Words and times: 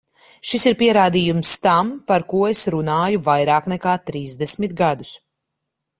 Šis 0.51 0.63
ir 0.69 0.75
pierādījums 0.79 1.51
tam, 1.65 1.91
par 2.11 2.25
ko 2.33 2.41
es 2.53 2.63
runāju 2.77 3.23
vairāk 3.29 3.69
nekā 3.75 3.95
trīsdesmit 4.11 4.75
gadus. 4.81 5.13